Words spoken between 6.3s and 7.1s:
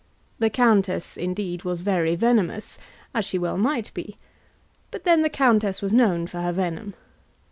her venom.